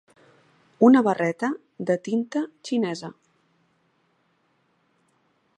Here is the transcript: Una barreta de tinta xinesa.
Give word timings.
Una 0.87 1.03
barreta 1.07 1.49
de 1.91 1.97
tinta 2.09 2.43
xinesa. 2.71 3.13